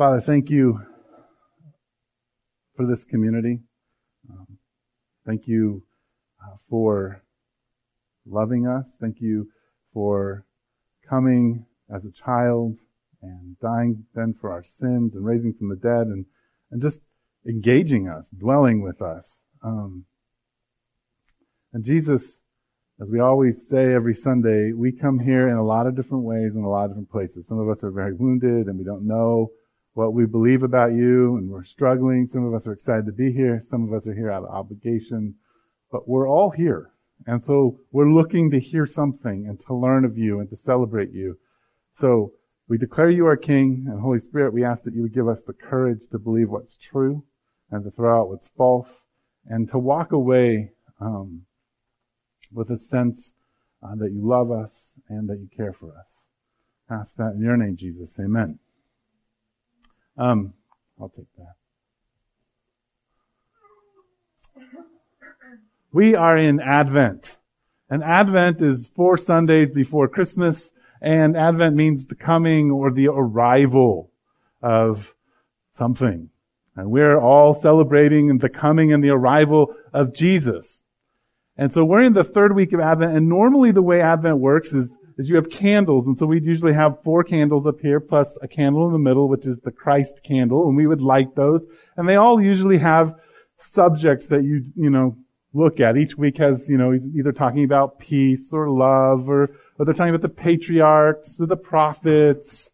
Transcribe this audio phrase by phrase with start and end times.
[0.00, 0.80] Father, thank you
[2.74, 3.58] for this community.
[4.30, 4.56] Um,
[5.26, 5.82] thank you
[6.42, 7.22] uh, for
[8.24, 8.96] loving us.
[8.98, 9.50] Thank you
[9.92, 10.46] for
[11.06, 12.78] coming as a child
[13.20, 16.24] and dying then for our sins and raising from the dead and,
[16.70, 17.02] and just
[17.46, 19.42] engaging us, dwelling with us.
[19.62, 20.06] Um,
[21.74, 22.40] and Jesus,
[22.98, 26.54] as we always say every Sunday, we come here in a lot of different ways
[26.54, 27.46] in a lot of different places.
[27.46, 29.50] Some of us are very wounded and we don't know
[29.94, 32.26] what we believe about you and we're struggling.
[32.26, 33.60] Some of us are excited to be here.
[33.62, 35.34] Some of us are here out of obligation,
[35.90, 36.90] but we're all here.
[37.26, 41.12] And so we're looking to hear something and to learn of you and to celebrate
[41.12, 41.38] you.
[41.92, 42.32] So
[42.68, 44.54] we declare you our King and Holy Spirit.
[44.54, 47.24] We ask that you would give us the courage to believe what's true
[47.70, 49.04] and to throw out what's false
[49.46, 51.46] and to walk away um,
[52.52, 53.32] with a sense
[53.82, 56.26] uh, that you love us and that you care for us.
[56.90, 58.18] Ask that in your name, Jesus.
[58.18, 58.58] Amen.
[60.16, 60.54] Um,
[61.00, 61.54] I'll take that.
[65.92, 67.36] We are in Advent.
[67.88, 70.70] And Advent is four Sundays before Christmas,
[71.02, 74.12] and Advent means the coming or the arrival
[74.62, 75.14] of
[75.72, 76.30] something.
[76.76, 80.82] And we're all celebrating the coming and the arrival of Jesus.
[81.56, 84.72] And so we're in the third week of Advent, and normally the way Advent works
[84.72, 88.38] is, is you have candles, and so we'd usually have four candles up here, plus
[88.40, 91.66] a candle in the middle, which is the Christ candle, and we would light those,
[91.96, 93.14] and they all usually have
[93.58, 95.16] subjects that you, you know,
[95.52, 95.98] look at.
[95.98, 99.92] Each week has, you know, he's either talking about peace or love, or, or they're
[99.92, 102.70] talking about the patriarchs or the prophets,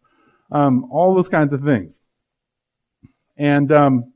[0.49, 2.01] um, all those kinds of things.
[3.35, 4.13] And, um,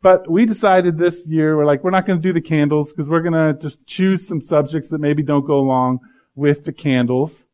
[0.00, 3.08] but we decided this year, we're like, we're not going to do the candles because
[3.08, 6.00] we're going to just choose some subjects that maybe don't go along
[6.34, 7.44] with the candles.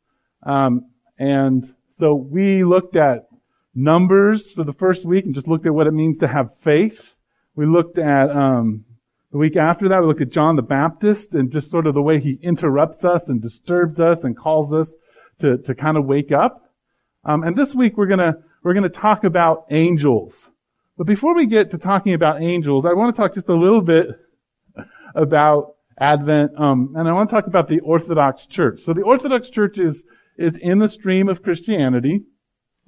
[0.42, 3.28] Um, and so we looked at
[3.74, 7.14] numbers for the first week and just looked at what it means to have faith.
[7.54, 8.84] We looked at, um,
[9.32, 12.02] the week after that, we looked at John the Baptist and just sort of the
[12.02, 14.94] way he interrupts us and disturbs us and calls us
[15.40, 16.72] to, to kind of wake up.
[17.24, 20.48] Um, and this week we're gonna, we're gonna talk about angels.
[20.96, 23.80] But before we get to talking about angels, I want to talk just a little
[23.80, 24.08] bit
[25.14, 28.80] about Advent, um, and I want to talk about the Orthodox Church.
[28.80, 30.04] So the Orthodox Church is
[30.40, 32.22] is in the stream of Christianity.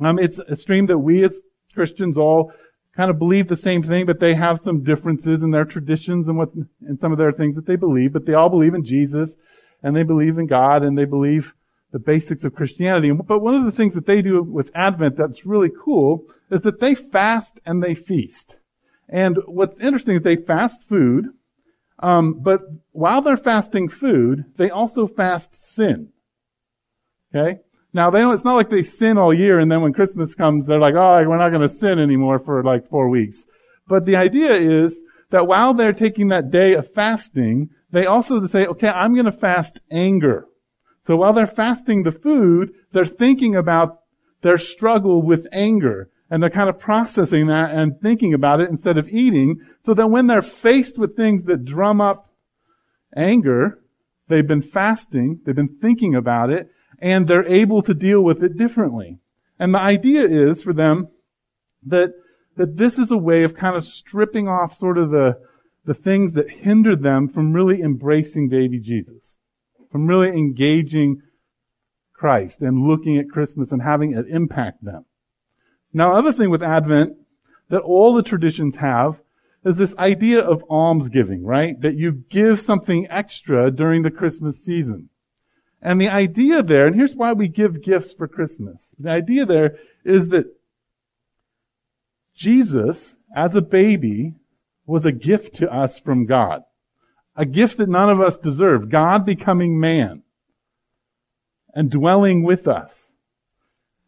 [0.00, 1.42] Um, it's a stream that we as
[1.74, 2.52] Christians all
[2.96, 6.36] kind of believe the same thing, but they have some differences in their traditions and
[6.36, 6.50] what
[6.86, 8.12] and some of their things that they believe.
[8.12, 9.36] But they all believe in Jesus,
[9.82, 11.52] and they believe in God, and they believe
[11.92, 13.10] the basics of Christianity.
[13.12, 16.80] But one of the things that they do with Advent that's really cool is that
[16.80, 18.56] they fast and they feast.
[19.08, 21.28] And what's interesting is they fast food,
[21.98, 22.62] um, but
[22.92, 26.12] while they're fasting food, they also fast sin.
[27.34, 27.60] Okay?
[27.92, 30.66] Now they don't, it's not like they sin all year and then when Christmas comes,
[30.66, 33.46] they're like, oh, we're not going to sin anymore for like four weeks.
[33.86, 38.66] But the idea is that while they're taking that day of fasting, they also say,
[38.66, 40.46] okay, I'm going to fast anger.
[41.04, 44.00] So while they're fasting the food, they're thinking about
[44.42, 46.08] their struggle with anger.
[46.30, 49.60] And they're kind of processing that and thinking about it instead of eating.
[49.84, 52.30] So that when they're faced with things that drum up
[53.14, 53.78] anger,
[54.28, 56.70] they've been fasting, they've been thinking about it,
[57.02, 59.18] and they're able to deal with it differently.
[59.58, 61.08] And the idea is for them
[61.84, 62.14] that,
[62.56, 65.38] that this is a way of kind of stripping off sort of the,
[65.84, 69.36] the things that hinder them from really embracing baby Jesus
[69.92, 71.22] from really engaging
[72.14, 75.04] Christ and looking at Christmas and having it impact them.
[75.92, 77.18] Now, other thing with Advent
[77.68, 79.20] that all the traditions have
[79.64, 81.80] is this idea of almsgiving, right?
[81.80, 85.10] That you give something extra during the Christmas season.
[85.82, 88.94] And the idea there, and here's why we give gifts for Christmas.
[88.98, 90.46] The idea there is that
[92.34, 94.34] Jesus, as a baby,
[94.86, 96.62] was a gift to us from God
[97.36, 98.90] a gift that none of us deserve.
[98.90, 100.22] God becoming man
[101.74, 103.12] and dwelling with us.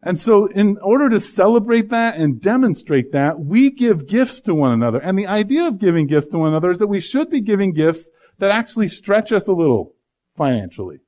[0.03, 4.71] And so in order to celebrate that and demonstrate that, we give gifts to one
[4.71, 4.99] another.
[4.99, 7.73] And the idea of giving gifts to one another is that we should be giving
[7.73, 9.95] gifts that actually stretch us a little
[10.37, 10.99] financially.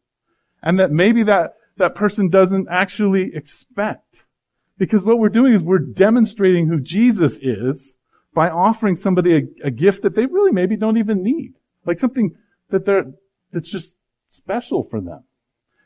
[0.62, 4.24] And that maybe that, that person doesn't actually expect.
[4.78, 7.96] Because what we're doing is we're demonstrating who Jesus is
[8.34, 11.54] by offering somebody a, a gift that they really maybe don't even need.
[11.86, 12.36] Like something
[12.70, 13.14] that they're,
[13.52, 13.96] that's just
[14.28, 15.24] special for them.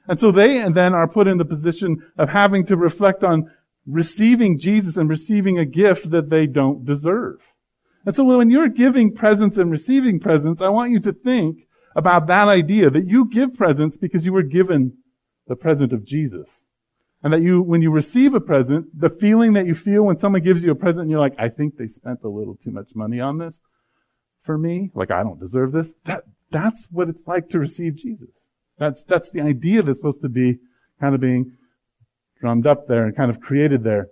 [0.08, 3.52] And so they and then are put in the position of having to reflect on
[3.86, 7.40] receiving Jesus and receiving a gift that they don't deserve.
[8.06, 12.28] And so when you're giving presents and receiving presents, I want you to think about
[12.28, 14.98] that idea that you give presents because you were given
[15.48, 16.62] the present of Jesus.
[17.24, 20.42] And that you, when you receive a present, the feeling that you feel when someone
[20.42, 22.96] gives you a present and you're like, I think they spent a little too much
[22.96, 23.62] money on this
[24.44, 24.90] for me.
[24.96, 25.94] Like, I don't deserve this.
[26.06, 28.30] That, that's what it's like to receive Jesus.
[28.80, 30.58] That's, that's the idea that's supposed to be
[31.00, 31.58] kind of being
[32.40, 34.08] drummed up there and kind of created there.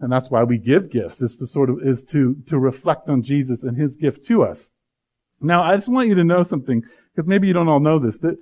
[0.00, 3.22] And that's why we give gifts, is to sort of, is to, to reflect on
[3.22, 4.70] Jesus and His gift to us.
[5.40, 6.82] Now, I just want you to know something,
[7.14, 8.36] because maybe you don't all know this, that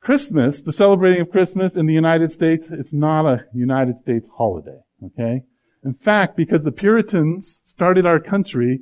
[0.00, 4.78] Christmas, the celebrating of Christmas in the United States, it's not a United States holiday,
[5.04, 5.42] okay?
[5.84, 8.80] In fact, because the Puritans started our country,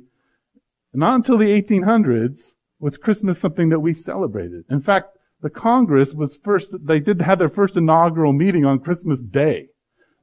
[0.93, 4.63] not until the 1800s was Christmas something that we celebrated.
[4.69, 9.21] In fact, the Congress was first, they did have their first inaugural meeting on Christmas
[9.21, 9.67] Day.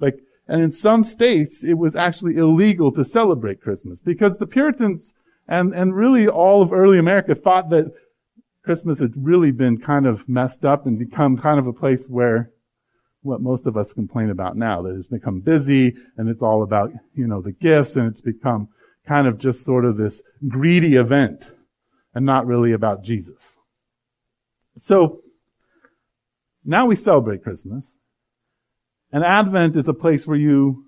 [0.01, 0.17] Like,
[0.49, 5.15] and in some states, it was actually illegal to celebrate Christmas because the Puritans
[5.47, 7.93] and, and really all of early America thought that
[8.65, 12.51] Christmas had really been kind of messed up and become kind of a place where
[13.21, 16.91] what most of us complain about now, that it's become busy and it's all about,
[17.15, 18.69] you know, the gifts and it's become
[19.07, 21.51] kind of just sort of this greedy event
[22.15, 23.57] and not really about Jesus.
[24.79, 25.21] So,
[26.65, 27.97] now we celebrate Christmas.
[29.13, 30.87] And Advent is a place where you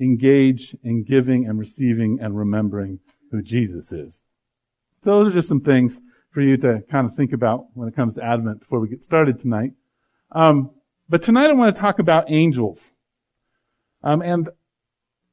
[0.00, 2.98] engage in giving and receiving and remembering
[3.30, 4.24] who Jesus is.
[5.02, 7.96] So those are just some things for you to kind of think about when it
[7.96, 9.72] comes to Advent before we get started tonight.
[10.32, 10.70] Um,
[11.08, 12.92] but tonight I want to talk about angels.
[14.02, 14.50] Um, and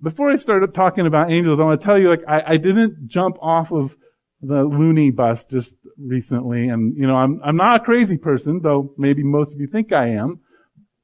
[0.02, 3.08] before I start talking about angels, I want to tell you, like, I, I didn't
[3.08, 3.96] jump off of
[4.42, 8.94] the loony bus just recently, and you know, I'm I'm not a crazy person, though
[8.98, 10.40] maybe most of you think I am.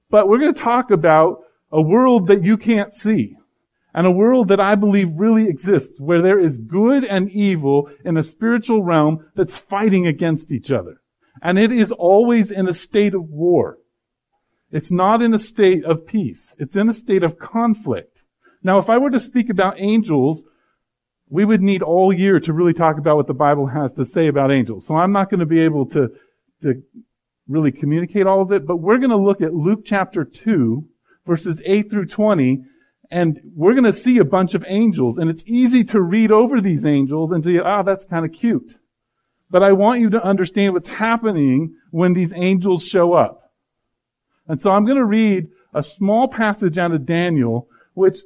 [0.10, 1.40] But we're going to talk about
[1.72, 3.38] a world that you can't see
[3.94, 8.18] and a world that I believe really exists where there is good and evil in
[8.18, 11.02] a spiritual realm that's fighting against each other.
[11.42, 13.78] And it is always in a state of war.
[14.72, 16.56] It's not in a state of peace.
[16.58, 18.24] It's in a state of conflict.
[18.64, 20.46] Now, if I were to speak about angels,
[21.30, 24.28] we would need all year to really talk about what the Bible has to say
[24.28, 24.86] about angels.
[24.86, 26.10] So I'm not going to be able to,
[26.62, 26.82] to
[27.48, 30.86] really communicate all of it, but we're going to look at Luke chapter 2,
[31.26, 32.64] verses 8 through 20,
[33.12, 36.62] and we're going to see a bunch of angels, and it's easy to read over
[36.62, 38.78] these angels and to, ah, oh, that's kind of cute.
[39.50, 43.52] But I want you to understand what's happening when these angels show up.
[44.48, 48.20] And so I'm going to read a small passage out of Daniel, which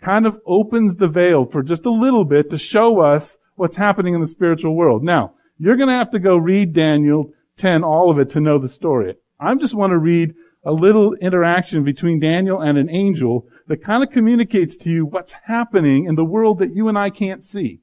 [0.00, 4.14] kind of opens the veil for just a little bit to show us what's happening
[4.14, 5.04] in the spiritual world.
[5.04, 8.58] Now, you're going to have to go read Daniel 10, all of it, to know
[8.58, 9.16] the story.
[9.38, 10.34] I just want to read
[10.64, 15.34] a little interaction between Daniel and an angel that kind of communicates to you what's
[15.44, 17.80] happening in the world that you and I can't see.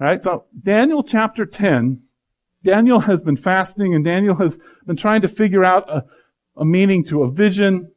[0.00, 2.02] All right, so Daniel chapter 10,
[2.62, 6.04] Daniel has been fasting and Daniel has been trying to figure out a,
[6.56, 7.90] a meaning to a vision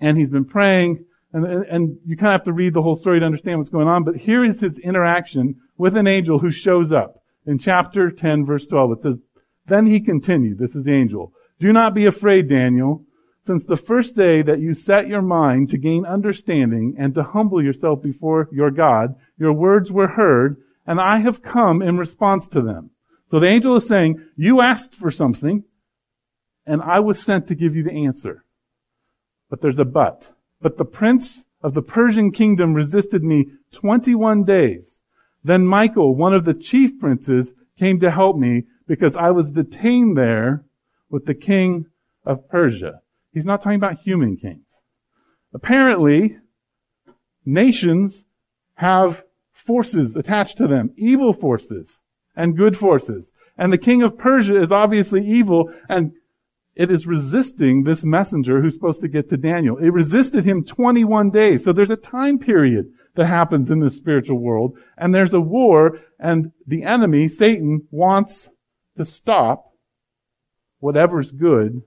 [0.00, 3.20] and he's been praying and, and you kind of have to read the whole story
[3.20, 6.90] to understand what's going on, but here is his interaction with an angel who shows
[6.90, 7.22] up.
[7.46, 9.18] In chapter 10 verse 12, it says,
[9.66, 13.04] Then he continued, this is the angel, do not be afraid, Daniel,
[13.42, 17.62] since the first day that you set your mind to gain understanding and to humble
[17.62, 22.60] yourself before your God, your words were heard, and I have come in response to
[22.60, 22.90] them.
[23.30, 25.64] So the angel is saying, you asked for something,
[26.66, 28.44] and I was sent to give you the answer.
[29.50, 30.28] But there's a but.
[30.60, 35.00] But the prince of the Persian kingdom resisted me 21 days.
[35.42, 40.18] Then Michael, one of the chief princes, came to help me because I was detained
[40.18, 40.64] there
[41.10, 41.86] with the king
[42.24, 43.00] of Persia.
[43.32, 44.66] He's not talking about human kings.
[45.54, 46.38] Apparently,
[47.44, 48.24] nations
[48.74, 49.22] have
[49.52, 52.00] forces attached to them, evil forces
[52.36, 53.32] and good forces.
[53.56, 56.12] And the king of Persia is obviously evil and
[56.76, 59.78] it is resisting this messenger who's supposed to get to Daniel.
[59.78, 61.64] It resisted him 21 days.
[61.64, 62.86] So there's a time period
[63.16, 68.48] that happens in the spiritual world and there's a war and the enemy, Satan, wants
[68.96, 69.67] to stop
[70.80, 71.82] whatever's good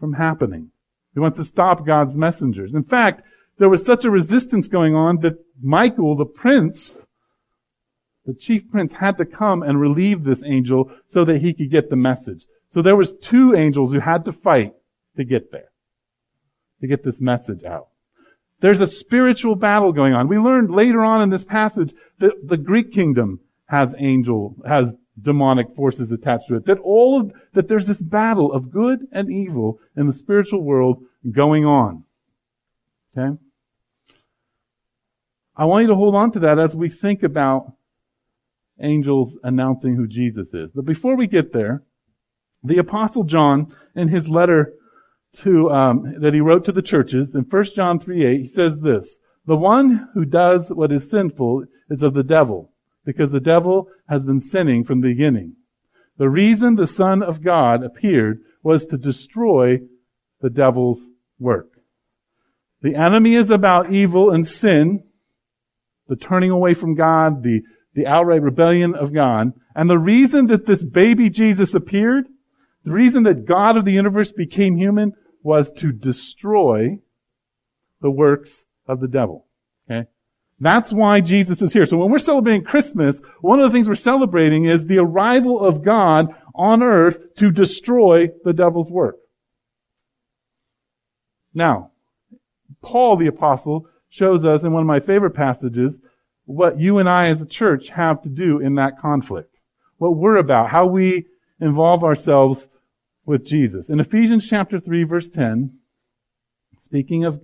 [0.00, 0.70] from happening.
[1.12, 2.74] He wants to stop God's messengers.
[2.74, 3.22] In fact,
[3.58, 6.96] there was such a resistance going on that Michael, the prince,
[8.26, 11.90] the chief prince had to come and relieve this angel so that he could get
[11.90, 12.46] the message.
[12.72, 14.74] So there was two angels who had to fight
[15.16, 15.70] to get there,
[16.80, 17.88] to get this message out.
[18.60, 20.26] There's a spiritual battle going on.
[20.26, 25.74] We learned later on in this passage that the Greek kingdom has angel, has demonic
[25.74, 26.66] forces attached to it.
[26.66, 31.04] That all of, that there's this battle of good and evil in the spiritual world
[31.30, 32.04] going on.
[33.16, 33.38] Okay?
[35.56, 37.72] I want you to hold on to that as we think about
[38.80, 40.72] angels announcing who Jesus is.
[40.72, 41.84] But before we get there,
[42.62, 44.72] the apostle John, in his letter
[45.36, 48.80] to, um, that he wrote to the churches in 1 John 3 8, he says
[48.80, 52.72] this, the one who does what is sinful is of the devil,
[53.04, 55.56] because the devil has been sinning from the beginning.
[56.16, 59.80] The reason the Son of God appeared was to destroy
[60.40, 61.08] the devil's
[61.38, 61.70] work.
[62.82, 65.04] The enemy is about evil and sin,
[66.08, 67.62] the turning away from God, the,
[67.94, 69.52] the outright rebellion of God.
[69.74, 72.26] And the reason that this baby Jesus appeared,
[72.84, 76.98] the reason that God of the universe became human was to destroy
[78.00, 79.46] the works of the devil.
[80.60, 81.86] That's why Jesus is here.
[81.86, 85.82] So when we're celebrating Christmas, one of the things we're celebrating is the arrival of
[85.82, 89.16] God on earth to destroy the devil's work.
[91.52, 91.90] Now,
[92.82, 95.98] Paul the apostle shows us in one of my favorite passages
[96.46, 99.56] what you and I as a church have to do in that conflict.
[99.96, 101.26] What we're about, how we
[101.60, 102.68] involve ourselves
[103.24, 103.88] with Jesus.
[103.88, 105.78] In Ephesians chapter 3 verse 10,
[106.80, 107.40] speaking of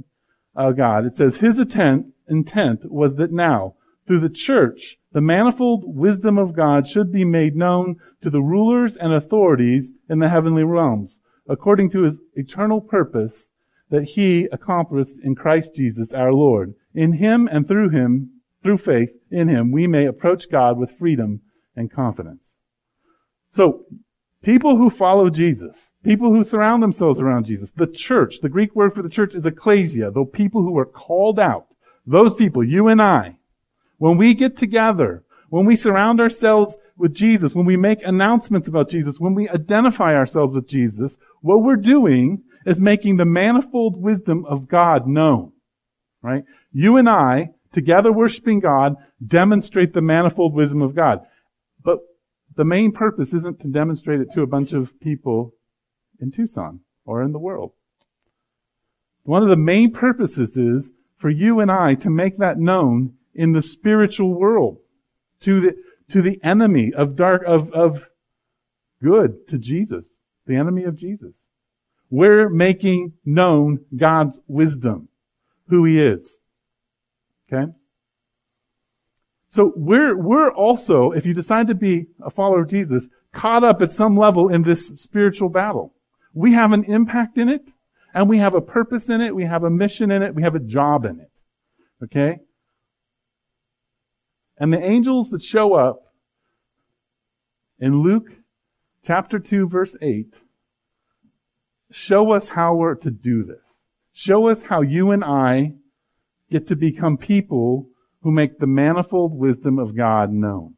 [0.55, 3.75] uh, God, it says, His intent, intent was that now,
[4.07, 8.97] through the church, the manifold wisdom of God should be made known to the rulers
[8.97, 11.19] and authorities in the heavenly realms,
[11.49, 13.49] according to His eternal purpose
[13.91, 16.75] that He accomplished in Christ Jesus our Lord.
[16.95, 18.31] In Him and through Him,
[18.63, 21.41] through faith in Him, we may approach God with freedom
[21.77, 22.57] and confidence.
[23.51, 23.85] So,
[24.43, 28.95] People who follow Jesus, people who surround themselves around Jesus, the church, the Greek word
[28.95, 31.67] for the church is ecclesia, the people who are called out,
[32.11, 33.37] those people, you and I,
[33.99, 38.91] when we get together, when we surround ourselves with Jesus, when we make announcements about
[38.91, 44.45] Jesus, when we identify ourselves with Jesus, what we're doing is making the manifold wisdom
[44.47, 45.53] of God known.
[46.21, 46.45] Right?
[46.73, 51.21] You and I, together worshiping God, demonstrate the manifold wisdom of God.
[51.83, 52.01] But
[52.57, 55.55] the main purpose isn't to demonstrate it to a bunch of people
[56.21, 57.73] in Tucson or in the world.
[59.23, 63.53] One of the main purposes is for you and I to make that known in
[63.53, 64.79] the spiritual world
[65.41, 65.77] to the,
[66.11, 68.07] to the enemy of dark, of, of
[69.03, 70.07] good, to Jesus,
[70.47, 71.35] the enemy of Jesus.
[72.09, 75.09] We're making known God's wisdom,
[75.69, 76.41] who He is.
[77.53, 77.71] Okay?
[79.49, 83.83] So we're, we're also, if you decide to be a follower of Jesus, caught up
[83.83, 85.95] at some level in this spiritual battle.
[86.33, 87.69] We have an impact in it,
[88.13, 90.55] and we have a purpose in it, we have a mission in it, we have
[90.55, 91.31] a job in it.
[92.03, 92.39] Okay?
[94.59, 96.03] And the angels that show up
[97.79, 98.29] in Luke
[99.05, 100.35] chapter 2 verse 8
[101.91, 103.81] show us how we're to do this.
[104.13, 105.75] Show us how you and I
[106.51, 107.89] get to become people
[108.23, 110.75] who make the manifold wisdom of God known.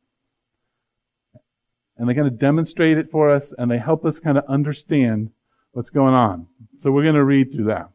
[1.96, 5.30] And they kind of demonstrate it for us and they help us kind of understand
[5.72, 6.46] what's going on.
[6.80, 7.88] So we're going to read through that.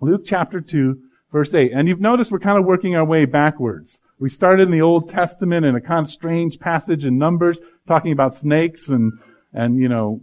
[0.00, 0.98] Luke chapter 2,
[1.32, 1.72] verse 8.
[1.72, 4.00] And you've noticed we're kind of working our way backwards.
[4.18, 8.12] We started in the Old Testament in a kind of strange passage in Numbers talking
[8.12, 9.12] about snakes and,
[9.52, 10.20] and, you know,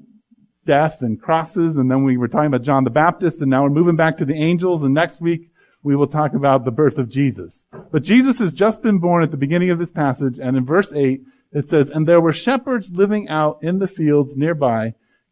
[0.65, 1.77] death and crosses.
[1.77, 4.25] And then we were talking about John the Baptist and now we're moving back to
[4.25, 4.83] the angels.
[4.83, 5.51] And next week
[5.83, 7.65] we will talk about the birth of Jesus.
[7.91, 10.93] But Jesus has just been born at the beginning of this passage, and in verse
[10.93, 11.21] 8,
[11.53, 14.93] it says, And there were shepherds living out in the fields nearby,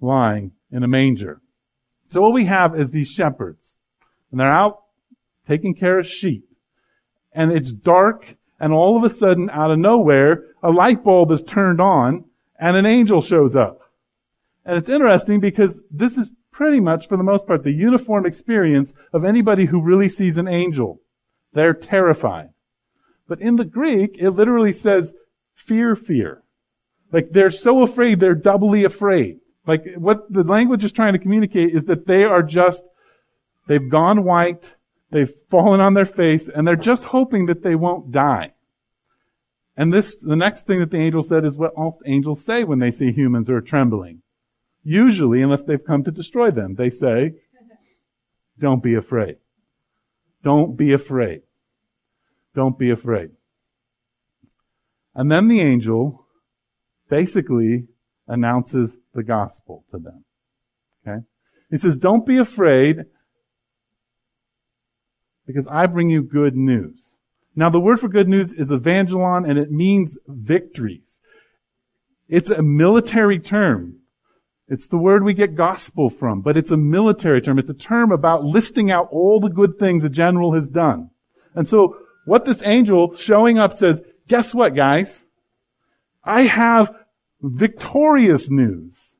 [0.00, 1.40] lying in a manger.
[2.08, 3.76] So what we have is these shepherds.
[4.30, 4.82] And they're out
[5.46, 6.44] taking care of sheep.
[7.32, 11.42] And it's dark and all of a sudden out of nowhere, a light bulb is
[11.42, 12.24] turned on
[12.58, 13.80] and an angel shows up.
[14.66, 18.92] And it's interesting because this is pretty much, for the most part, the uniform experience
[19.14, 21.00] of anybody who really sees an angel.
[21.54, 22.50] They're terrified.
[23.26, 25.14] But in the Greek, it literally says
[25.54, 26.42] fear, fear.
[27.10, 29.38] Like they're so afraid, they're doubly afraid.
[29.70, 32.84] Like what the language is trying to communicate is that they are just,
[33.68, 34.74] they've gone white,
[35.12, 38.54] they've fallen on their face, and they're just hoping that they won't die.
[39.76, 42.80] And this, the next thing that the angel said is what all angels say when
[42.80, 44.22] they see humans who are trembling.
[44.82, 47.34] Usually, unless they've come to destroy them, they say,
[48.58, 49.36] don't be afraid.
[50.42, 51.42] Don't be afraid.
[52.56, 53.30] Don't be afraid.
[55.14, 56.26] And then the angel
[57.08, 57.86] basically
[58.30, 60.24] announces the gospel to them.
[61.06, 61.24] Okay?
[61.70, 63.04] He says, don't be afraid.
[65.50, 67.00] because I bring you good news.
[67.56, 71.20] Now the word for good news is evangelon and it means victories.
[72.28, 73.96] It's a military term.
[74.68, 77.58] It's the word we get gospel from, but it's a military term.
[77.58, 81.10] It's a term about listing out all the good things a general has done.
[81.56, 85.24] And so what this angel showing up says, guess what guys?
[86.22, 86.94] I have
[87.42, 89.14] victorious news.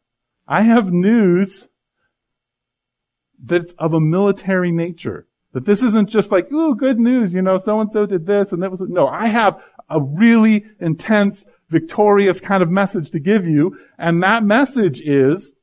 [0.47, 1.69] I have news
[3.43, 5.27] that's of a military nature.
[5.53, 8.53] That this isn't just like, ooh, good news, you know, so and so did this
[8.53, 13.47] and that was, no, I have a really intense, victorious kind of message to give
[13.47, 13.77] you.
[13.99, 15.55] And that message is,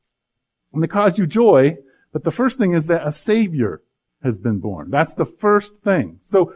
[0.72, 1.78] and to cause you joy,
[2.12, 3.82] but the first thing is that a savior
[4.22, 4.90] has been born.
[4.90, 6.20] That's the first thing.
[6.24, 6.52] So,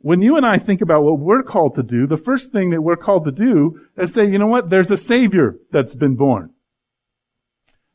[0.00, 2.82] when you and I think about what we're called to do, the first thing that
[2.82, 4.70] we're called to do is say, you know what?
[4.70, 6.50] There's a savior that's been born.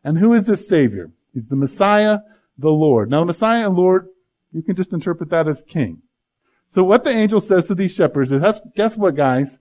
[0.04, 1.12] And who is this savior?
[1.34, 2.20] He's the Messiah,
[2.58, 3.10] the Lord.
[3.10, 4.08] Now, the Messiah and Lord
[4.54, 6.04] you can just interpret that as king.
[6.70, 9.60] So what the angel says to these shepherds is, guess what guys?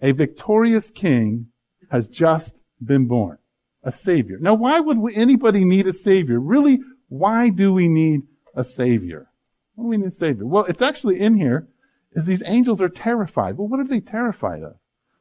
[0.00, 1.48] A victorious king
[1.90, 3.38] has just been born.
[3.82, 4.36] A savior.
[4.40, 6.38] Now why would anybody need a savior?
[6.38, 8.22] Really, why do we need
[8.54, 9.28] a savior?
[9.76, 10.44] Why do we need a savior?
[10.44, 11.68] Well, it's actually in here
[12.12, 13.56] is these angels are terrified.
[13.56, 14.76] Well, what are they terrified of?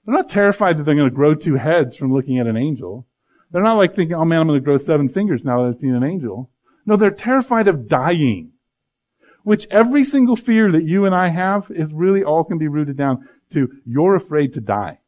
[0.06, 3.06] They're not terrified that they're going to grow two heads from looking at an angel.
[3.52, 5.78] They're not like thinking, oh man, I'm going to grow seven fingers now that I've
[5.78, 6.50] seen an angel.
[6.86, 8.54] No, they're terrified of dying
[9.46, 12.98] which every single fear that you and I have is really all can be rooted
[12.98, 15.00] down to you're afraid to die.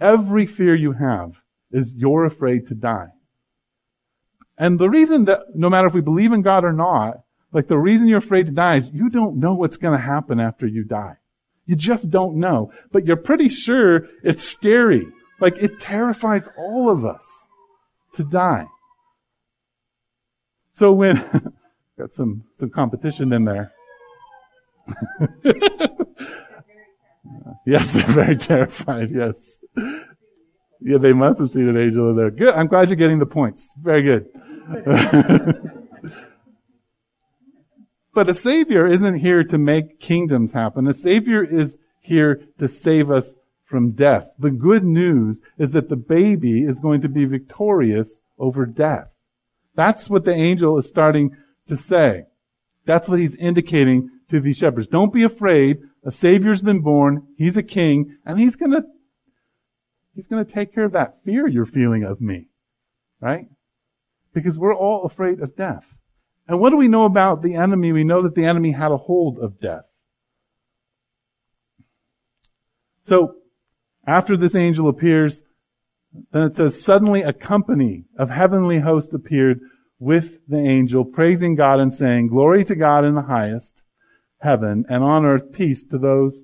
[0.00, 1.36] Every fear you have
[1.70, 3.10] is you're afraid to die.
[4.58, 7.78] And the reason that no matter if we believe in God or not, like the
[7.78, 10.84] reason you're afraid to die is you don't know what's going to happen after you
[10.84, 11.16] die.
[11.66, 12.72] You just don't know.
[12.90, 15.06] But you're pretty sure it's scary.
[15.40, 17.26] Like it terrifies all of us
[18.14, 18.66] to die.
[20.72, 21.52] So when
[21.98, 23.72] Got some, some competition in there.
[27.66, 29.34] yes, they're very terrified, yes.
[30.80, 32.30] Yeah, they must have seen an angel in there.
[32.30, 32.54] Good.
[32.54, 33.72] I'm glad you're getting the points.
[33.80, 34.26] Very good.
[38.14, 40.86] but a savior isn't here to make kingdoms happen.
[40.86, 44.28] A savior is here to save us from death.
[44.38, 49.08] The good news is that the baby is going to be victorious over death.
[49.74, 51.34] That's what the angel is starting
[51.68, 52.24] to say.
[52.84, 54.88] That's what he's indicating to these shepherds.
[54.88, 55.78] Don't be afraid.
[56.04, 57.26] A savior's been born.
[57.38, 58.82] He's a king and he's gonna,
[60.14, 62.48] he's gonna take care of that fear you're feeling of me.
[63.20, 63.46] Right?
[64.34, 65.86] Because we're all afraid of death.
[66.48, 67.92] And what do we know about the enemy?
[67.92, 69.84] We know that the enemy had a hold of death.
[73.04, 73.36] So,
[74.06, 75.42] after this angel appears,
[76.32, 79.60] then it says, suddenly a company of heavenly hosts appeared
[79.98, 83.82] with the angel, praising God and saying, Glory to God in the highest
[84.40, 86.42] heaven, and on earth peace to those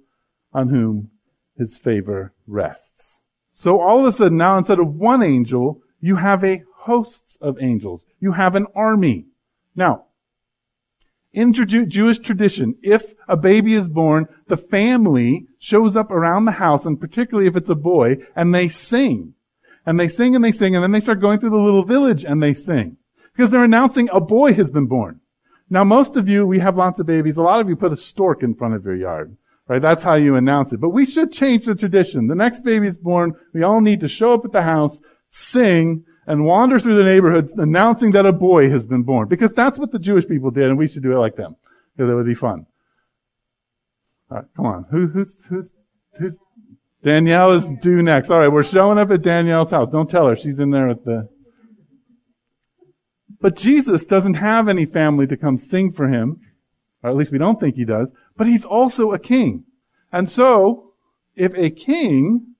[0.52, 1.10] on whom
[1.56, 3.18] his favor rests.
[3.52, 7.60] So all of a sudden now instead of one angel, you have a host of
[7.60, 8.02] angels.
[8.20, 9.26] You have an army.
[9.78, 10.06] Now,
[11.32, 16.84] in Jewish tradition, if a baby is born, the family shows up around the house,
[16.84, 19.34] and particularly if it's a boy, and they sing.
[19.86, 22.24] And they sing and they sing, and then they start going through the little village
[22.24, 22.96] and they sing.
[23.32, 25.20] Because they're announcing a boy has been born.
[25.70, 27.36] Now most of you, we have lots of babies.
[27.36, 29.36] A lot of you put a stork in front of your yard.
[29.68, 29.80] Right?
[29.80, 30.80] That's how you announce it.
[30.80, 32.26] But we should change the tradition.
[32.26, 33.34] The next baby is born.
[33.54, 37.54] We all need to show up at the house, sing, and wander through the neighborhoods
[37.54, 39.26] announcing that a boy has been born.
[39.28, 41.56] Because that's what the Jewish people did, and we should do it like them.
[41.96, 42.66] Because it would be fun.
[44.30, 44.84] All right, come on.
[44.90, 45.70] Who, who's, who's,
[46.18, 46.36] who's,
[47.02, 48.28] Danielle is due next.
[48.28, 49.88] All right, we're showing up at Danielle's house.
[49.90, 50.36] Don't tell her.
[50.36, 51.30] She's in there with the,
[53.40, 56.42] but Jesus doesn't have any family to come sing for him,
[57.02, 59.64] or at least we don't think he does, but he's also a king.
[60.12, 60.92] And so,
[61.34, 62.54] if a king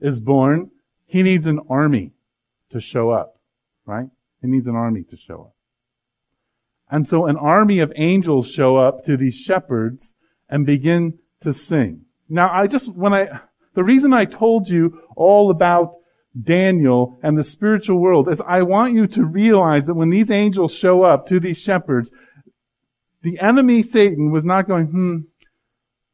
[0.00, 0.72] is born,
[1.10, 2.12] he needs an army
[2.70, 3.40] to show up,
[3.84, 4.06] right?
[4.40, 5.54] He needs an army to show up.
[6.90, 10.12] And so an army of angels show up to these shepherds
[10.48, 12.02] and begin to sing.
[12.28, 13.40] Now I just, when I,
[13.74, 15.96] the reason I told you all about
[16.40, 20.72] Daniel and the spiritual world is I want you to realize that when these angels
[20.72, 22.10] show up to these shepherds,
[23.22, 25.18] the enemy Satan was not going, hmm,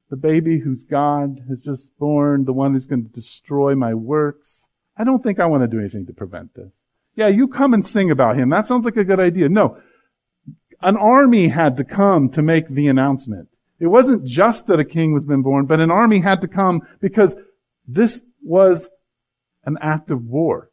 [0.08, 4.68] the baby whose God has just born, the one who's going to destroy my works.
[4.96, 6.70] I don't think I want to do anything to prevent this.
[7.14, 8.50] Yeah, you come and sing about him.
[8.50, 9.48] That sounds like a good idea.
[9.48, 9.78] No.
[10.82, 13.48] An army had to come to make the announcement.
[13.78, 16.82] It wasn't just that a king was been born, but an army had to come
[17.00, 17.36] because
[17.86, 18.90] this was
[19.64, 20.70] an act of war.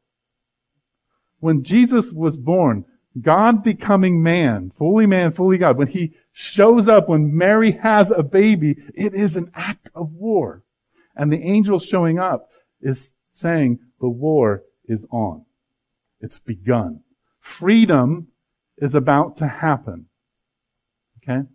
[1.40, 2.86] When Jesus was born,
[3.22, 8.24] God becoming man, fully man, fully God, when he shows up, when Mary has a
[8.24, 10.64] baby, it is an act of war.
[11.16, 12.50] And the angel showing up
[12.82, 15.46] is saying the war is on.
[16.22, 17.02] It's begun.
[17.40, 18.28] Freedom
[18.78, 20.06] is about to happen.
[21.18, 21.48] Okay?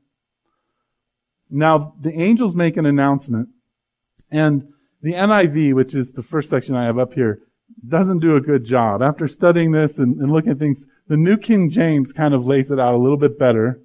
[1.50, 3.48] Now, the angels make an announcement,
[4.30, 4.68] and
[5.02, 7.40] the NIV, which is the first section I have up here,
[7.86, 9.02] doesn't do a good job.
[9.02, 12.70] After studying this and, and looking at things, the New King James kind of lays
[12.70, 13.80] it out a little bit better,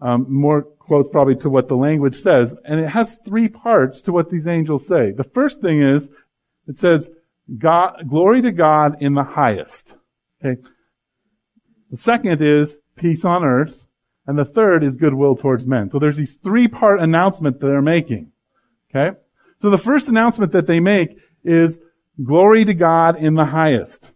[0.00, 4.12] um, more close probably to what the language says, and it has three parts to
[4.12, 5.10] what these angels say.
[5.10, 6.10] The first thing is,
[6.66, 7.10] it says,
[7.56, 9.94] God, glory to God in the highest.
[10.44, 10.60] Okay.
[11.90, 13.88] The second is peace on earth.
[14.28, 15.88] And the third is goodwill towards men.
[15.88, 18.30] So there's these three part announcement that they're making.
[18.90, 19.16] Okay?
[19.62, 21.80] So the first announcement that they make is
[22.22, 24.12] glory to God in the highest.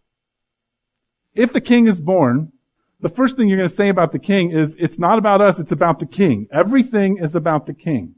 [1.34, 2.52] If the king is born,
[3.00, 5.58] the first thing you're going to say about the king is it's not about us,
[5.58, 6.46] it's about the king.
[6.52, 8.14] Everything is about the king.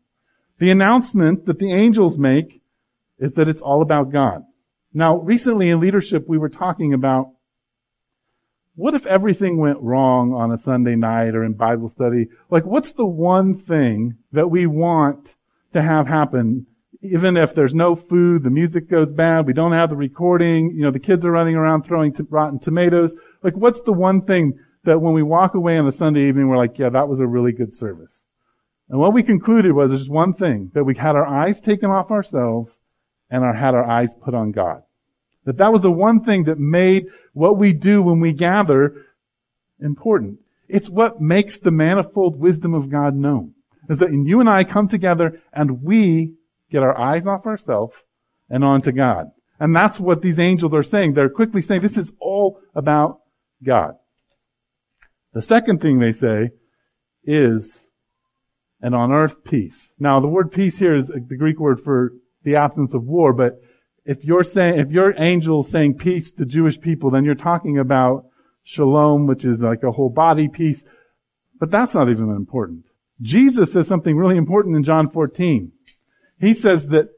[0.59, 2.61] The announcement that the angels make
[3.21, 4.45] is that it's all about God.
[4.95, 7.33] Now, recently in leadership, we were talking about
[8.77, 12.29] what if everything went wrong on a Sunday night or in Bible study?
[12.49, 15.35] Like, what's the one thing that we want
[15.73, 16.67] to have happen?
[17.03, 20.83] Even if there's no food, the music goes bad, we don't have the recording, you
[20.83, 23.15] know, the kids are running around throwing t- rotten tomatoes.
[23.43, 26.57] Like, what's the one thing that when we walk away on a Sunday evening, we're
[26.57, 28.25] like, yeah, that was a really good service.
[28.89, 32.11] And what we concluded was just one thing, that we had our eyes taken off
[32.11, 32.81] ourselves
[33.31, 34.83] and our, had our eyes put on God.
[35.45, 39.05] That that was the one thing that made what we do when we gather
[39.81, 40.39] important.
[40.69, 43.55] It's what makes the manifold wisdom of God known.
[43.89, 46.35] Is that you and I come together and we
[46.71, 47.95] get our eyes off ourselves
[48.49, 49.27] and onto God.
[49.61, 51.13] And that's what these angels are saying.
[51.13, 53.21] They're quickly saying this is all about
[53.63, 53.95] God.
[55.35, 56.51] The second thing they say
[57.25, 57.87] is,
[58.81, 59.95] and on earth peace.
[59.99, 62.13] Now the word peace here is the Greek word for
[62.45, 63.61] the absence of war, but
[64.05, 68.27] if you're saying, if your angel saying peace to Jewish people, then you're talking about
[68.63, 70.85] shalom, which is like a whole body peace.
[71.59, 72.85] But that's not even important.
[73.23, 75.73] Jesus says something really important in John 14.
[76.39, 77.09] He says that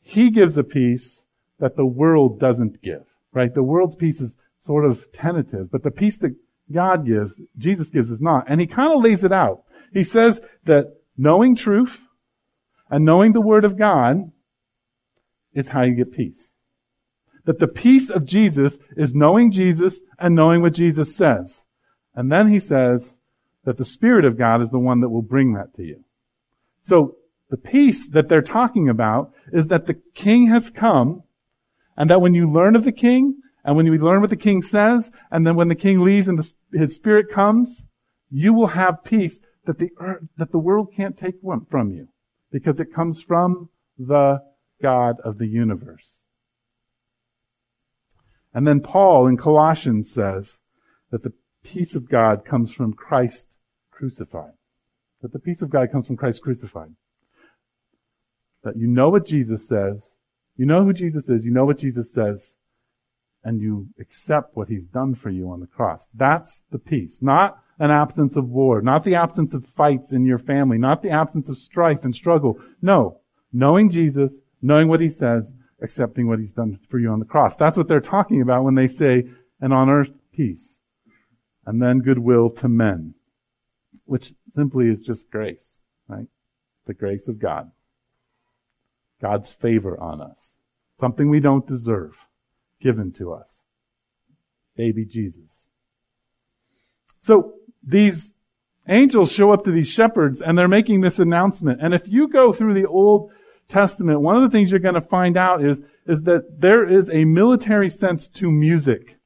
[0.00, 1.24] he gives a peace
[1.58, 3.52] that the world doesn't give, right?
[3.52, 6.34] The world's peace is sort of tentative, but the peace that
[6.72, 8.44] God gives, Jesus gives is not.
[8.48, 9.64] And he kind of lays it out.
[9.92, 12.06] He says that knowing truth
[12.90, 14.30] and knowing the word of God
[15.56, 16.54] is how you get peace.
[17.46, 21.64] That the peace of Jesus is knowing Jesus and knowing what Jesus says.
[22.14, 23.18] And then he says
[23.64, 26.04] that the Spirit of God is the one that will bring that to you.
[26.82, 27.16] So
[27.50, 31.22] the peace that they're talking about is that the King has come
[31.96, 34.62] and that when you learn of the King and when you learn what the King
[34.62, 37.86] says and then when the King leaves and the, his Spirit comes,
[38.30, 39.90] you will have peace that the,
[40.36, 41.36] that the world can't take
[41.70, 42.08] from you
[42.50, 44.40] because it comes from the
[44.82, 46.18] God of the universe.
[48.52, 50.62] And then Paul in Colossians says
[51.10, 53.48] that the peace of God comes from Christ
[53.90, 54.52] crucified.
[55.22, 56.92] That the peace of God comes from Christ crucified.
[58.62, 60.12] That you know what Jesus says,
[60.56, 62.56] you know who Jesus is, you know what Jesus says,
[63.44, 66.08] and you accept what he's done for you on the cross.
[66.14, 67.20] That's the peace.
[67.22, 71.10] Not an absence of war, not the absence of fights in your family, not the
[71.10, 72.58] absence of strife and struggle.
[72.80, 73.20] No.
[73.52, 77.56] Knowing Jesus, knowing what he says, accepting what he's done for you on the cross.
[77.56, 79.24] That's what they're talking about when they say,
[79.60, 80.80] and on earth, peace.
[81.64, 83.14] And then goodwill to men,
[84.04, 86.26] which simply is just grace, right?
[86.86, 87.70] The grace of God.
[89.20, 90.56] God's favor on us.
[91.00, 92.16] Something we don't deserve,
[92.80, 93.64] given to us.
[94.76, 95.66] Baby Jesus.
[97.18, 98.34] So, these
[98.88, 101.80] angels show up to these shepherds and they're making this announcement.
[101.82, 103.30] And if you go through the Old
[103.68, 107.10] Testament, one of the things you're going to find out is, is that there is
[107.10, 109.16] a military sense to music.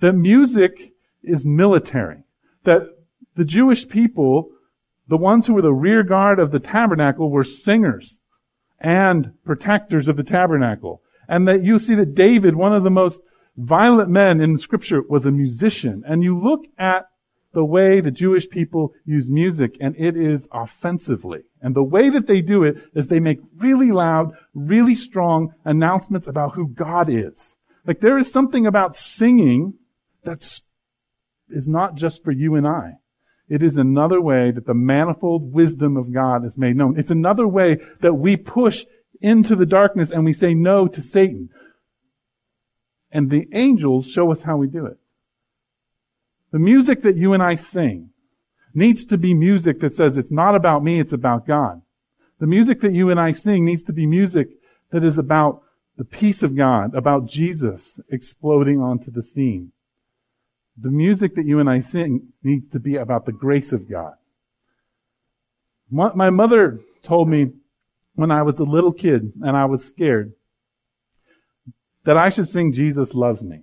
[0.00, 0.92] That music
[1.22, 2.24] is military.
[2.64, 2.88] That
[3.34, 4.50] the Jewish people,
[5.08, 8.20] the ones who were the rear guard of the tabernacle were singers
[8.78, 11.00] and protectors of the tabernacle.
[11.28, 13.22] And that you see that David, one of the most
[13.56, 16.02] violent men in scripture, was a musician.
[16.06, 17.06] And you look at
[17.54, 21.40] the way the Jewish people use music, and it is offensively.
[21.60, 26.26] And the way that they do it is they make really loud, really strong announcements
[26.26, 27.56] about who God is.
[27.86, 29.74] Like there is something about singing
[30.24, 30.62] that's
[31.48, 32.94] is not just for you and I.
[33.48, 36.98] It is another way that the manifold wisdom of God is made known.
[36.98, 38.84] It's another way that we push
[39.20, 41.50] into the darkness and we say no to Satan.
[43.10, 44.98] And the angels show us how we do it.
[46.52, 48.10] The music that you and I sing
[48.74, 51.80] needs to be music that says it's not about me, it's about God.
[52.40, 54.48] The music that you and I sing needs to be music
[54.90, 55.62] that is about
[55.96, 59.72] the peace of God, about Jesus exploding onto the scene.
[60.76, 64.14] The music that you and I sing needs to be about the grace of God.
[65.90, 67.52] My mother told me
[68.14, 70.32] when I was a little kid and I was scared
[72.04, 73.62] that I should sing Jesus loves me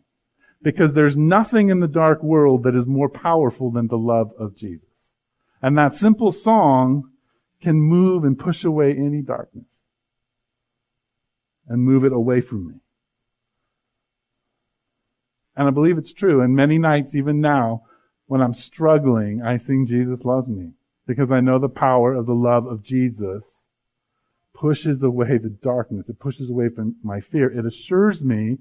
[0.62, 4.56] because there's nothing in the dark world that is more powerful than the love of
[4.56, 5.14] Jesus.
[5.62, 7.12] And that simple song
[7.62, 9.68] can move and push away any darkness
[11.68, 12.76] and move it away from me.
[15.56, 16.42] And I believe it's true.
[16.42, 17.84] And many nights, even now,
[18.28, 20.72] when I'm struggling, I sing Jesus loves me
[21.06, 23.64] because I know the power of the love of Jesus
[24.54, 26.10] pushes away the darkness.
[26.10, 27.50] It pushes away from my fear.
[27.50, 28.60] It assures me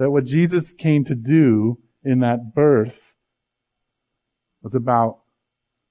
[0.00, 2.98] that what Jesus came to do in that birth
[4.62, 5.18] was about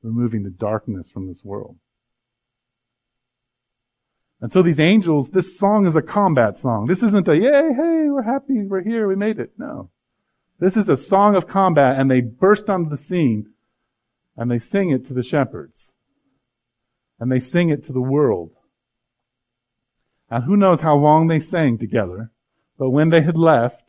[0.01, 1.77] removing the darkness from this world.
[4.41, 6.87] And so these angels, this song is a combat song.
[6.87, 9.51] This isn't a, yay, hey, we're happy, we're here, we made it.
[9.59, 9.91] No.
[10.57, 13.51] This is a song of combat and they burst onto the scene
[14.35, 15.93] and they sing it to the shepherds.
[17.19, 18.55] And they sing it to the world.
[20.31, 22.31] And who knows how long they sang together,
[22.79, 23.88] but when they had left,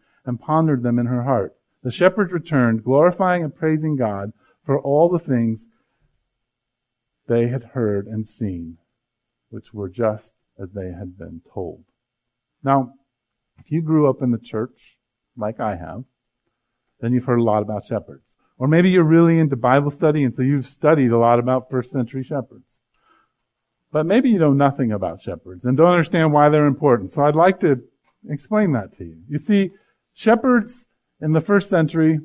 [0.25, 1.55] and pondered them in her heart.
[1.83, 4.33] The shepherds returned, glorifying and praising God
[4.65, 5.67] for all the things
[7.27, 8.77] they had heard and seen,
[9.49, 11.83] which were just as they had been told.
[12.63, 12.93] Now,
[13.59, 14.97] if you grew up in the church,
[15.35, 16.03] like I have,
[16.99, 18.35] then you've heard a lot about shepherds.
[18.57, 21.91] Or maybe you're really into Bible study and so you've studied a lot about first
[21.91, 22.79] century shepherds.
[23.91, 27.11] But maybe you know nothing about shepherds and don't understand why they're important.
[27.11, 27.81] So I'd like to
[28.29, 29.17] explain that to you.
[29.27, 29.71] You see,
[30.21, 30.87] shepherds
[31.19, 32.19] in the first century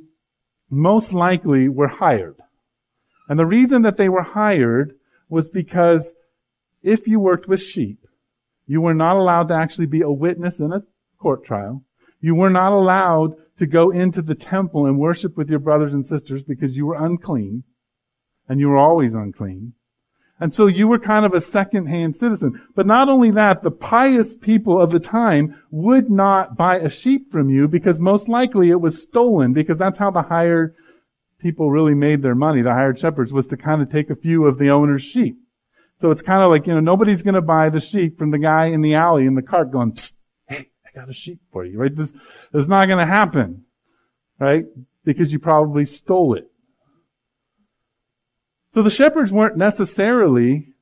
[0.68, 2.36] most likely were hired.
[3.26, 4.96] And the reason that they were hired
[5.30, 6.14] was because
[6.82, 8.06] if you worked with sheep,
[8.66, 10.82] you were not allowed to actually be a witness in a
[11.18, 11.84] court trial.
[12.20, 16.04] You were not allowed to go into the temple and worship with your brothers and
[16.04, 17.64] sisters because you were unclean.
[18.48, 19.72] And you were always unclean.
[20.38, 22.60] And so you were kind of a second-hand citizen.
[22.74, 27.32] But not only that, the pious people of the time would not buy a sheep
[27.32, 30.74] from you because most likely it was stolen because that's how the hired
[31.38, 34.46] people really made their money, the hired shepherds, was to kind of take a few
[34.46, 35.38] of the owner's sheep.
[36.00, 38.38] So it's kind of like, you know, nobody's going to buy the sheep from the
[38.38, 39.96] guy in the alley in the cart going,
[40.46, 41.94] hey, I got a sheep for you, right?
[41.94, 42.12] This,
[42.52, 43.64] this is not going to happen,
[44.38, 44.66] right?
[45.04, 46.50] Because you probably stole it.
[48.76, 50.74] So the shepherds weren't necessarily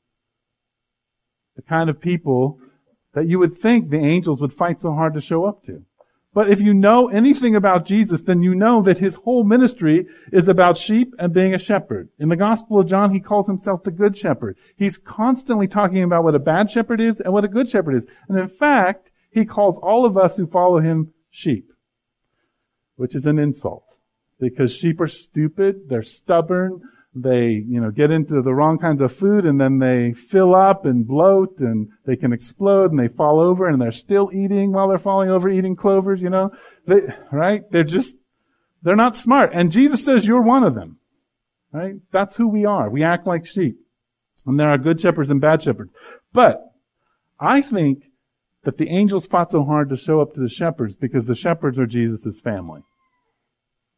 [1.55, 2.59] the kind of people
[3.13, 5.85] that you would think the angels would fight so hard to show up to.
[6.33, 10.49] But if you know anything about Jesus, then you know that his whole ministry is
[10.49, 12.09] about sheep and being a shepherd.
[12.19, 14.57] In the Gospel of John, he calls himself the Good Shepherd.
[14.75, 18.09] He's constantly talking about what a bad shepherd is and what a good shepherd is.
[18.29, 21.71] And in fact, he calls all of us who follow him sheep,
[22.97, 23.87] which is an insult.
[24.41, 26.81] Because sheep are stupid, they're stubborn,
[27.15, 30.85] they, you know, get into the wrong kinds of food and then they fill up
[30.85, 34.89] and bloat and they can explode and they fall over and they're still eating while
[34.89, 36.51] they're falling over eating clovers, you know?
[36.87, 37.63] They, right?
[37.71, 38.17] They're just,
[38.83, 39.51] they're not smart.
[39.55, 40.99] And Jesus says you're one of them.
[41.73, 41.95] Right?
[42.13, 42.89] That's who we are.
[42.89, 43.77] We act like sheep.
[44.47, 45.93] And there are good shepherds and bad shepherds.
[46.33, 46.61] But
[47.41, 48.05] I think
[48.65, 51.79] that the angels fought so hard to show up to the shepherds because the shepherds
[51.79, 52.83] are Jesus' family.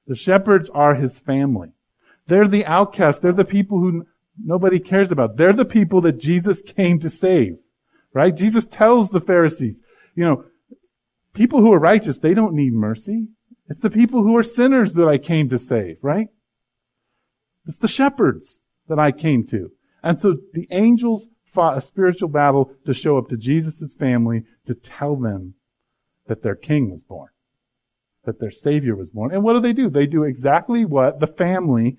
[0.06, 1.72] The shepherds are his family.
[2.26, 3.20] They're the outcasts.
[3.20, 4.06] They're the people who
[4.42, 5.36] nobody cares about.
[5.36, 7.58] They're the people that Jesus came to save.
[8.12, 8.34] Right?
[8.34, 9.82] Jesus tells the Pharisees,
[10.14, 10.44] you know,
[11.34, 13.28] people who are righteous, they don't need mercy.
[13.68, 16.28] It's the people who are sinners that I came to save, right?
[17.66, 19.72] It's the shepherds that I came to.
[20.02, 24.74] And so the angels fought a spiritual battle to show up to Jesus' family to
[24.74, 25.54] tell them
[26.26, 27.30] that their king was born,
[28.24, 29.32] that their savior was born.
[29.32, 29.90] And what do they do?
[29.90, 31.98] They do exactly what the family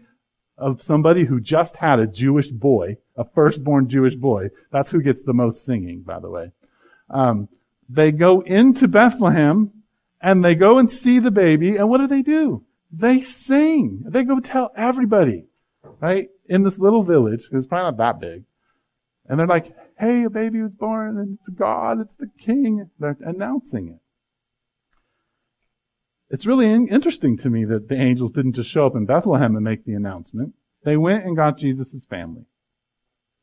[0.58, 4.50] of somebody who just had a Jewish boy, a firstborn Jewish boy.
[4.72, 6.52] That's who gets the most singing, by the way.
[7.10, 7.50] Um,
[7.88, 9.72] they go into Bethlehem
[10.22, 12.64] and they go and see the baby, and what do they do?
[12.92, 14.04] They sing.
[14.06, 15.46] They go tell everybody,
[16.00, 16.30] right?
[16.50, 18.44] In this little village, it's probably not that big.
[19.28, 22.90] And they're like, hey, a baby was born and it's God, it's the king.
[23.00, 24.00] They're announcing it.
[26.30, 29.64] It's really interesting to me that the angels didn't just show up in Bethlehem and
[29.64, 30.54] make the announcement.
[30.84, 32.46] They went and got Jesus' family.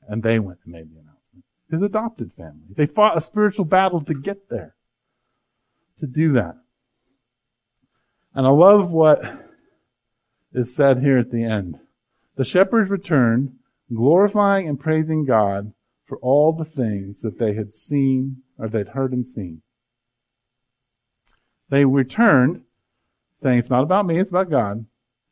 [0.06, 1.44] And they went and made the announcement.
[1.70, 2.74] His adopted family.
[2.76, 4.74] They fought a spiritual battle to get there.
[6.00, 6.56] To do that.
[8.34, 9.22] And I love what
[10.52, 11.78] is said here at the end.
[12.36, 13.54] The shepherds returned,
[13.94, 15.72] glorifying and praising God
[16.04, 19.62] for all the things that they had seen or they'd heard and seen.
[21.70, 22.62] They returned
[23.44, 24.86] saying it's not about me, it's about God,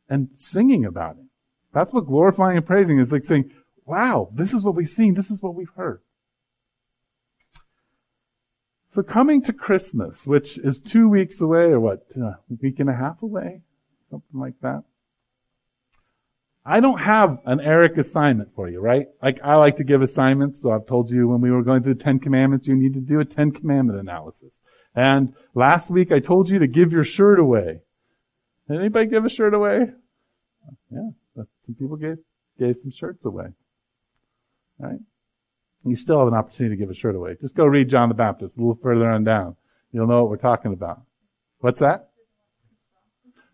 [0.07, 1.25] and singing about it.
[1.73, 3.51] That's what glorifying and praising is like saying,
[3.85, 6.01] wow, this is what we've seen, this is what we've heard.
[8.91, 12.87] So coming to Christmas, which is two weeks away, or what, uh, a week and
[12.87, 13.61] a half away?
[14.11, 14.83] Something like that.
[16.63, 19.07] I don't have an Eric assignment for you, right?
[19.23, 21.95] Like I like to give assignments, so I've told you when we were going through
[21.95, 24.59] the Ten Commandments, you need to do a Ten Commandment analysis.
[24.95, 27.79] And last week I told you to give your shirt away.
[28.69, 29.87] Did anybody give a shirt away?
[30.89, 32.17] Yeah, some people gave
[32.59, 33.47] gave some shirts away.
[34.79, 34.99] Right?
[35.85, 37.35] You still have an opportunity to give a shirt away.
[37.41, 39.55] Just go read John the Baptist a little further on down.
[39.91, 41.01] You'll know what we're talking about.
[41.59, 42.09] What's that?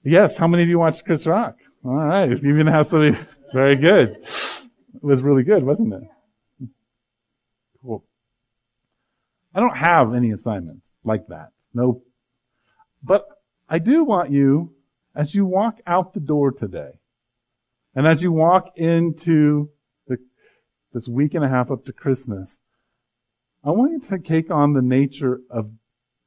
[0.04, 0.38] Yes.
[0.38, 1.58] How many of you watched Chris Rock?
[1.84, 2.32] All right.
[2.32, 3.18] If you even have somebody,
[3.54, 4.18] very good.
[4.22, 6.68] It was really good, wasn't it?
[7.82, 8.04] Cool.
[9.56, 11.50] I don't have any assignments like that.
[11.74, 12.04] No.
[13.02, 13.26] But
[13.68, 14.74] I do want you
[15.16, 17.00] as you walk out the door today,
[17.96, 19.70] and as you walk into
[20.08, 20.18] the,
[20.94, 22.62] this week and a half up to Christmas,
[23.64, 25.72] I want you to take on the nature of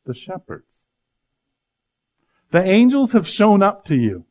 [0.04, 0.84] the shepherds.
[2.50, 4.26] The angels have shown up to you.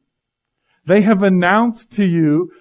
[0.86, 2.52] They have announced to you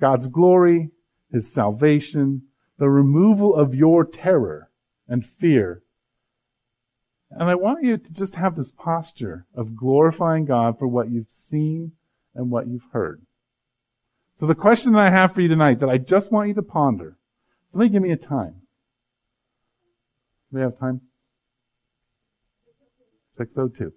[0.00, 0.90] God's glory,
[1.30, 2.42] His salvation,
[2.78, 4.70] the removal of your terror
[5.06, 5.83] and fear
[7.38, 11.30] and I want you to just have this posture of glorifying God for what you've
[11.30, 11.92] seen
[12.34, 13.22] and what you've heard.
[14.38, 16.62] So the question that I have for you tonight that I just want you to
[16.62, 17.16] ponder,
[17.70, 18.62] somebody give me a time.
[20.50, 21.00] Do we have time?
[23.36, 23.92] 602.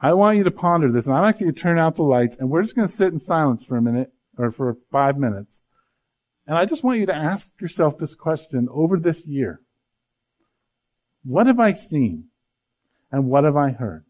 [0.00, 2.36] I want you to ponder this, and I'm actually going to turn out the lights,
[2.36, 5.62] and we're just going to sit in silence for a minute, or for five minutes.
[6.46, 9.62] And I just want you to ask yourself this question over this year.
[11.26, 12.26] What have I seen?
[13.10, 14.04] And what have I heard?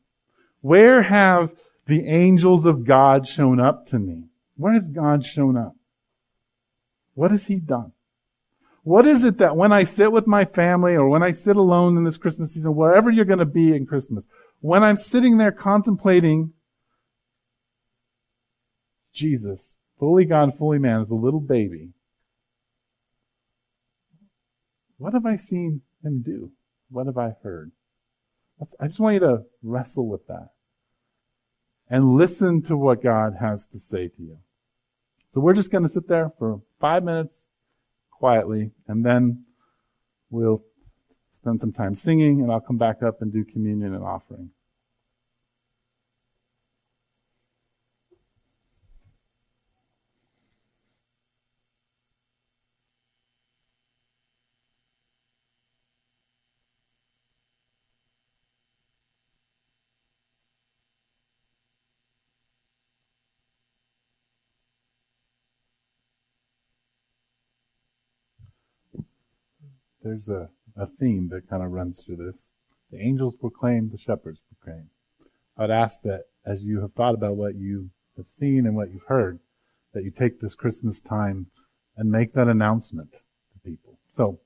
[0.60, 1.52] Where have
[1.86, 4.24] the angels of God shown up to me?
[4.56, 5.74] Where has God shown up?
[7.14, 7.92] What has He done?
[8.82, 11.96] What is it that when I sit with my family or when I sit alone
[11.96, 14.26] in this Christmas season, wherever you're going to be in Christmas,
[14.60, 16.52] when I'm sitting there contemplating
[19.12, 21.90] Jesus, fully God, fully man, as a little baby,
[24.98, 26.52] what have I seen Him do?
[26.90, 27.72] What have I heard?
[28.80, 30.48] I just want you to wrestle with that
[31.90, 34.38] and listen to what God has to say to you.
[35.34, 37.36] So we're just going to sit there for five minutes
[38.10, 39.44] quietly and then
[40.30, 40.64] we'll
[41.34, 44.50] spend some time singing and I'll come back up and do communion and offering.
[70.06, 72.50] There's a, a theme that kind of runs through this.
[72.92, 74.90] The angels proclaim, the shepherds proclaim.
[75.58, 79.08] I'd ask that as you have thought about what you have seen and what you've
[79.08, 79.40] heard,
[79.92, 81.46] that you take this Christmas time
[81.96, 83.98] and make that announcement to people.
[84.14, 84.38] So,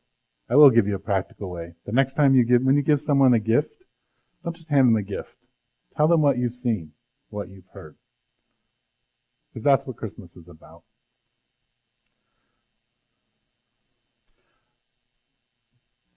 [0.49, 1.75] I will give you a practical way.
[1.85, 3.85] The next time you give, when you give someone a gift,
[4.43, 5.35] don't just hand them a gift.
[5.97, 6.93] Tell them what you've seen,
[7.29, 7.97] what you've heard.
[9.53, 10.83] Because that's what Christmas is about.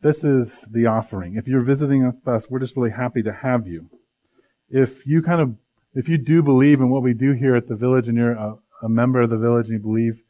[0.04, 1.38] This is the offering.
[1.38, 3.90] If you're visiting us, we're just really happy to have you.
[4.70, 5.56] If you kind of,
[5.96, 8.58] if you do believe in what we do here at the village and you're a,
[8.82, 10.22] a member of the village and you believe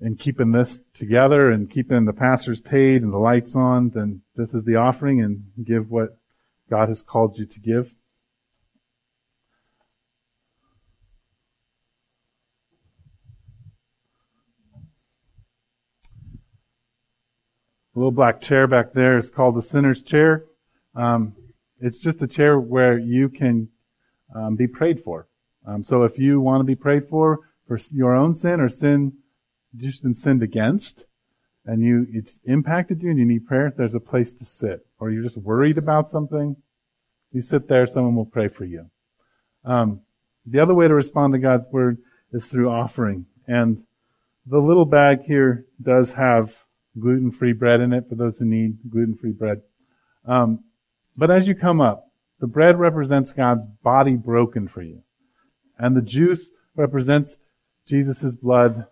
[0.00, 4.54] in keeping this together and keeping the pastors paid and the lights on, then this
[4.54, 6.16] is the offering and give what
[6.70, 7.94] God has called you to give.
[17.96, 20.44] The little black chair back there is called the sinner's chair.
[20.94, 21.34] Um,
[21.80, 23.70] it's just a chair where you can
[24.34, 25.28] um, be prayed for.
[25.66, 29.14] Um, so if you want to be prayed for for your own sin or sin
[29.74, 31.06] just been sinned against,
[31.64, 34.84] and you it's impacted you and you need prayer, there's a place to sit.
[34.98, 36.56] Or you're just worried about something,
[37.32, 38.90] you sit there, someone will pray for you.
[39.64, 40.02] Um,
[40.44, 41.96] the other way to respond to God's word
[42.30, 43.24] is through offering.
[43.48, 43.84] And
[44.44, 46.65] the little bag here does have
[46.98, 49.62] gluten-free bread in it for those who need gluten-free bread.
[50.26, 50.64] Um,
[51.16, 55.02] but as you come up, the bread represents God's body broken for you.
[55.78, 57.38] And the juice represents
[57.86, 58.86] Jesus' blood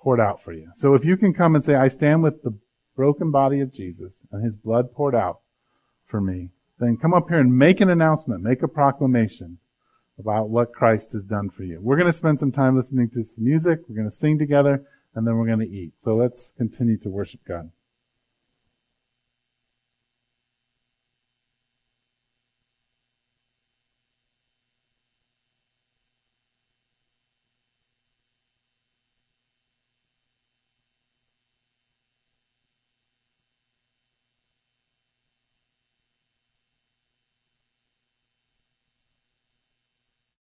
[0.00, 0.70] poured out for you.
[0.76, 2.56] So if you can come and say, I stand with the
[2.96, 5.40] broken body of Jesus and his blood poured out
[6.06, 9.58] for me, then come up here and make an announcement, make a proclamation
[10.18, 11.80] about what Christ has done for you.
[11.80, 13.80] We're going to spend some time listening to some music.
[13.88, 14.84] We're going to sing together
[15.14, 15.92] and then we're going to eat.
[16.02, 17.70] So let's continue to worship God.